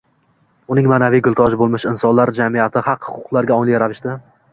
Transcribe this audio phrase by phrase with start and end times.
[0.75, 4.17] uning ma’naviy gultoji bo‘lmish insonlar jamiyati haq-huquqlarga ongli ravishda